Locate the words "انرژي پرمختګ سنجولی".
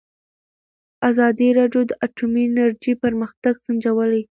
2.49-4.19